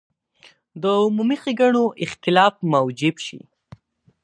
د 0.81 0.83
عمومي 1.01 1.37
ښېګڼو 1.41 1.83
اختلاف 2.05 2.53
موجب 2.71 3.15
شي. 3.25 3.39